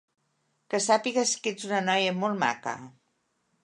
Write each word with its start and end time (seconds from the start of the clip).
Que 0.73 0.79
sàpigues 0.85 1.35
que 1.45 1.55
ets 1.57 1.69
una 1.71 1.85
noia 1.91 2.19
molt 2.25 2.45
maca. 2.49 2.79